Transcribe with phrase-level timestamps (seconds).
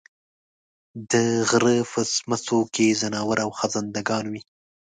[1.11, 1.13] د
[1.49, 4.41] غرۀ په څمڅو کې ځناور او خزندګان وي